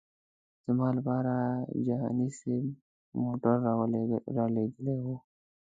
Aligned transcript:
زما 0.65 0.87
لپاره 0.97 1.33
جهاني 1.85 2.27
صاحب 2.39 2.65
موټر 3.23 3.57
رالېږلی 4.37 4.95
و. 5.03 5.07